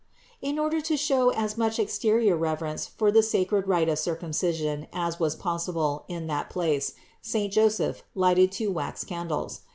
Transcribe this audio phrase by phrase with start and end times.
[0.41, 0.49] 532.
[0.51, 5.19] In order to show as much exterior reverence for the sacred rite of circumcision as
[5.19, 9.61] was possible in that place, saint Joseph lighted two wax candles.